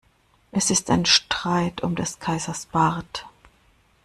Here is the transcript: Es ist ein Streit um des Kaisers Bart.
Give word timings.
Es 0.51 0.71
ist 0.71 0.89
ein 0.89 1.05
Streit 1.05 1.81
um 1.83 1.93
des 1.95 2.17
Kaisers 2.17 2.65
Bart. 2.65 3.27